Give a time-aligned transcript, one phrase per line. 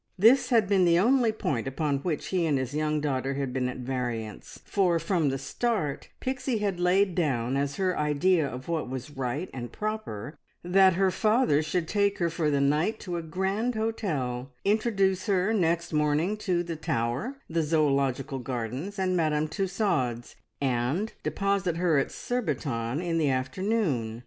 [0.17, 3.69] This had been the only point upon which he and his young daughter had been
[3.69, 8.89] at variance; for from the start Pixie had laid down, as her idea of what
[8.89, 13.21] was right and proper, that her father should take her for the night to a
[13.21, 20.35] grand hotel, introduce her next morning to the Tower, the Zoological Gardens, and Madame Tussaud's,
[20.59, 24.19] and deposit her at Surbiton in the afternoon.